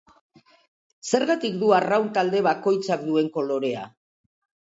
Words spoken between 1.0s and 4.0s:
Zergatik du arraun talde bakoitzak duen kolorea?